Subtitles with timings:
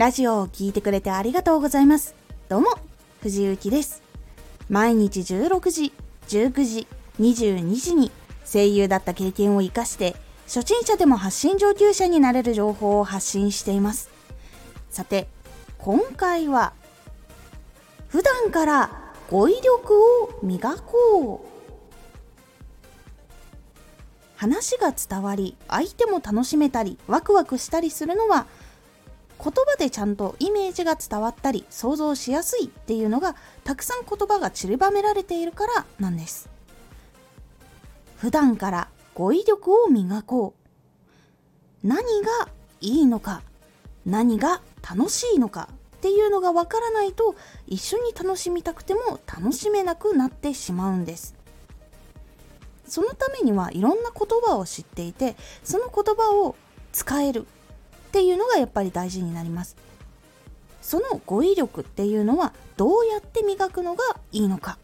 [0.00, 2.14] ラジオを聴いてくれてありがとうございます。
[2.48, 2.68] どうも、
[3.20, 4.02] 藤幸です。
[4.70, 5.92] 毎日16時、
[6.26, 6.88] 19時、
[7.20, 8.10] 22時に
[8.50, 14.08] 声優だった経験を活かして、初心者でも発信上級者になれる情報を発信しています。
[14.88, 15.28] さて、
[15.76, 16.72] 今回は、
[18.08, 21.50] 普段から語彙力を磨こう。
[24.34, 28.46] 話が伝わり、相手も楽しめたり、ワクワクしたりするのは、
[29.42, 36.50] 言葉でちゃんとイメージが伝わったり想像しやすいっていうのがたくさん言葉が散りばめられているからなんです。
[38.18, 40.54] 普段から語彙力を磨こ
[41.82, 41.86] う。
[41.86, 42.48] 何が
[42.82, 43.42] いいのか
[44.04, 47.34] 何が楽しいのかっていうのがわからないと
[47.66, 51.34] 一緒に楽しみたくても楽しめなくなってしまうんです。
[52.86, 56.56] そのためにはいろんな言葉を知っていてその言葉を
[56.92, 57.46] 使える
[58.10, 59.76] っていうのがやっぱり大事になります。
[60.82, 64.78] その語彙力っていうのはどうやって磨くのがいいのか。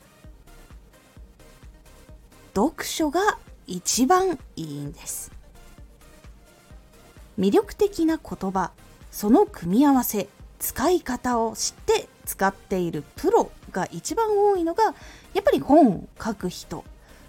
[2.54, 5.32] 読書が一番いいんです。
[7.36, 8.70] 魅力的な言葉
[9.10, 10.28] その組み合わせ
[10.60, 14.84] 使い方を知って使っているプロが一番多いのが
[15.34, 16.84] やっぱり本を書く人。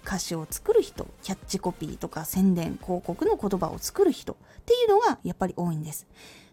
[0.08, 6.06] 歌詞を作る人キャッチコピーとか宣伝広告の言葉を作る人っていうのがやっぱり多いんです。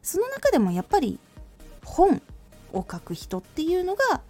[0.03, 1.17] その中でもやっぱり
[1.86, 2.22] 本
[2.73, 4.22] を書く人っていうのが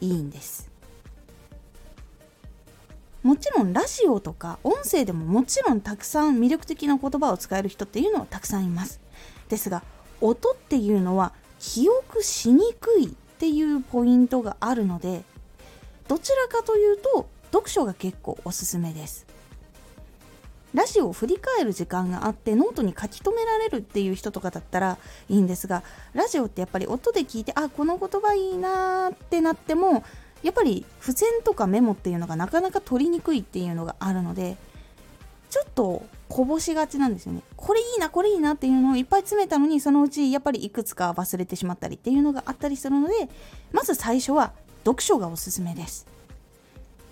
[0.00, 0.70] いいんです。
[3.22, 8.98] もちろんラジオとか音声でももちろんたくさん魅力的な言葉を使える人っていうのはたくさんいます。
[9.50, 9.82] ですが
[10.22, 13.08] 音っていうのは記憶しにくいっ
[13.38, 15.22] ていうポイントがあるので
[16.08, 19.26] どちらかというと読書が結構おすすめです。
[20.74, 30.04] ラジオを振り返る時間があってノートに書き留められるっていう人とかだったらいいんですがラジオってやっぱり音で聞いてあこの言葉いいなーってなっても
[30.42, 34.58] やっぱり付箋とかメモっていうのがなかなか取りにくいっていうのがあるので
[35.48, 37.40] ちょっとこぼしがちなんですよね。
[37.56, 43.14] これいいなこれいいなっていうのをいっぱい詰めたのにそのうちやっぱりいくつか忘れてしまったりっていうのがあったりするので
[43.72, 44.52] まず最初は
[44.84, 46.15] 読書がおすすめです。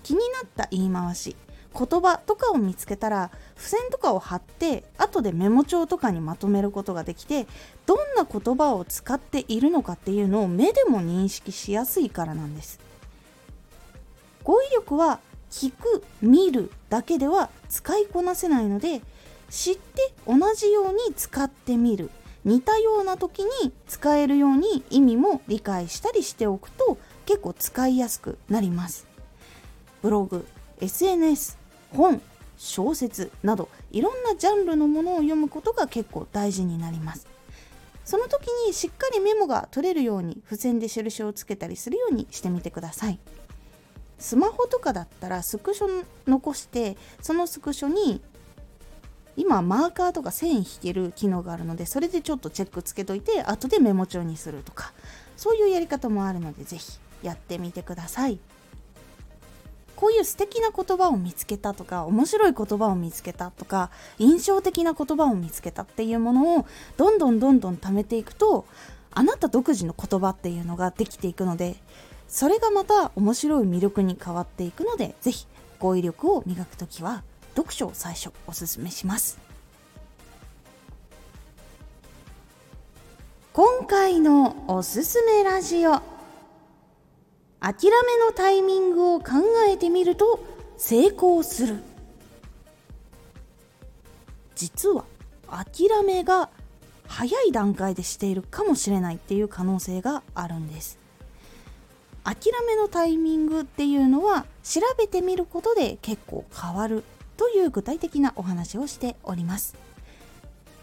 [0.04, 1.34] 気になった言い回し
[1.76, 7.48] 言葉とかを見つけたら付箋とかを貼って後でメモ帳とかにまとめることができて
[7.84, 12.78] どんな言葉を使っているのかっていうのを目でも認識しやすいからなんです。
[14.44, 15.18] 語彙力は
[15.50, 19.00] 聞く見るだけでは使いこなせないので
[19.50, 22.10] 知って同じように使ってみる
[22.44, 29.13] 似たような時に使えるように意味も理解したりしておくと結構使いやすくなります。
[30.04, 30.46] ブログ
[30.82, 31.56] SNS
[31.96, 32.20] 本
[32.58, 37.26] 小説などいろんなジャンルのものを読むことが結構大事になります
[38.04, 43.18] その時にしっかりメモが取れるように付箋で印をつけたりするようにしてみてください
[44.18, 48.20] スマホとかだったらスクショ残してそのスクショに
[49.38, 54.92] 今マーカーとか線引ける機能があるのでそれでちょっとチェックつけといて後でメモ帳にするとか
[55.38, 58.38] そういうやり方もあるので是非やってみてください。
[59.96, 66.66] こういう素敵な言葉を見つけたとか面白い言葉を見つけたとか印象的な言葉を見つけたっていうものを
[66.96, 68.66] どんどんどんどん貯めていくと
[69.12, 71.76] あなた独自の言葉っていうのができていくので
[72.28, 75.46] それがまた面白い魅力に変わっていくので是非
[75.78, 77.22] 語彙力を磨く時は
[77.54, 79.38] 読書を最初おすすめします。
[83.52, 86.13] 今回のおすすめラジオ。
[87.64, 89.36] 諦めのタイミングを考
[89.66, 90.38] えてみると
[90.76, 91.78] 成功する。
[94.54, 95.06] 実は
[95.48, 96.50] 諦めが
[97.06, 100.98] 早い段階でしているかもしれないっていう可能性があるんです。
[102.22, 107.02] 諦めのタイミングっていうのは調べてみることで結構変わる
[107.38, 109.74] という具体的なお話をしております。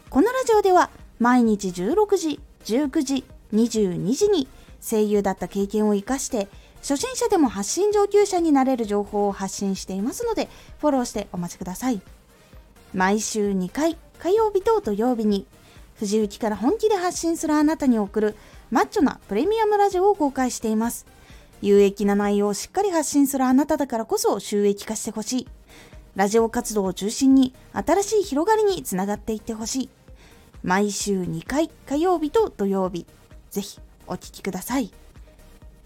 [0.09, 0.89] このラジオでは
[1.19, 3.23] 毎日16時19時
[3.53, 4.47] 22時に
[4.81, 6.47] 声優だった経験を生かして
[6.81, 10.49] 初心者でも発信上級者になれる情報を発信していますので、
[10.79, 12.01] フォローしてお待ちください。
[12.93, 15.45] 毎週2回、火曜日と土曜日に、
[15.95, 18.35] 藤雪から本気で発信するあなたに送る
[18.71, 21.05] マッチョなプレミアムラジオを公開しています。
[21.61, 25.47] 有益な内容をしっかり発信するあなただからこそ収益化してほしい。
[26.15, 29.89] ラジオ活動を中心に新しい広がりにつながっていってほしい。
[30.63, 33.05] 毎週2回火曜日と土曜日、
[33.51, 34.91] ぜひお聴きください。